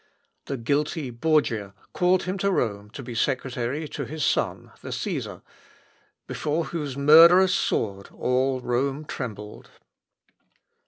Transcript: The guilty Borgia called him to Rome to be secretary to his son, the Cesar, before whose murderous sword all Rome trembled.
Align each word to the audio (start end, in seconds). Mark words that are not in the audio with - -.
The 0.45 0.57
guilty 0.57 1.11
Borgia 1.11 1.75
called 1.93 2.23
him 2.23 2.39
to 2.39 2.51
Rome 2.51 2.89
to 2.89 3.03
be 3.03 3.13
secretary 3.13 3.87
to 3.89 4.05
his 4.05 4.23
son, 4.25 4.71
the 4.81 4.91
Cesar, 4.91 5.43
before 6.25 6.63
whose 6.65 6.97
murderous 6.97 7.53
sword 7.53 8.09
all 8.11 8.61
Rome 8.61 9.05
trembled. 9.05 9.69